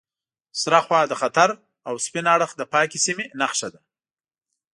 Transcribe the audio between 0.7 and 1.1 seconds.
خوا